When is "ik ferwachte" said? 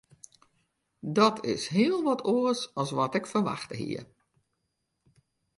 3.19-3.75